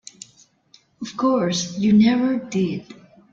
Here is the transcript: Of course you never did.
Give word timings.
Of 0.99 1.15
course 1.15 1.77
you 1.77 1.93
never 1.93 2.37
did. 2.39 2.91